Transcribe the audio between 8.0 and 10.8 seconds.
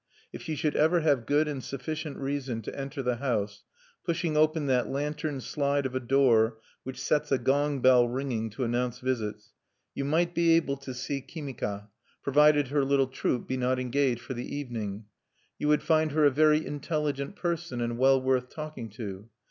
ringing to announce visits, you might be able